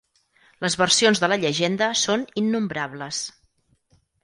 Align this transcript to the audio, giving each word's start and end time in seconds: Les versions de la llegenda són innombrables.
Les 0.63 0.77
versions 0.81 1.21
de 1.25 1.29
la 1.33 1.37
llegenda 1.43 1.91
són 2.05 2.25
innombrables. 2.43 3.23